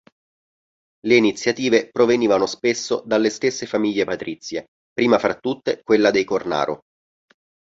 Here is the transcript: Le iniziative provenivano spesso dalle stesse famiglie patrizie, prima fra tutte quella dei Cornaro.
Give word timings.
Le 1.05 1.15
iniziative 1.15 1.91
provenivano 1.91 2.47
spesso 2.47 3.03
dalle 3.05 3.29
stesse 3.29 3.67
famiglie 3.67 4.03
patrizie, 4.03 4.65
prima 4.91 5.19
fra 5.19 5.37
tutte 5.37 5.81
quella 5.83 6.09
dei 6.09 6.23
Cornaro. 6.23 6.85